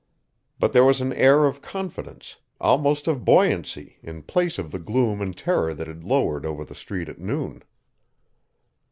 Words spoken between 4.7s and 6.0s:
the gloom and terror that